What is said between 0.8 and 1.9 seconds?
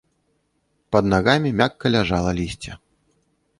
Пад нагамі мякка